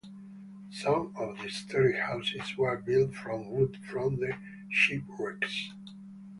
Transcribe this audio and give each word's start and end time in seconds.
Some 0.71 1.13
of 1.15 1.37
the 1.37 1.43
historic 1.43 1.97
houses 1.99 2.57
were 2.57 2.75
built 2.77 3.13
from 3.13 3.51
wood 3.51 3.77
from 3.87 4.15
the 4.15 4.33
shipwrecks. 4.67 5.69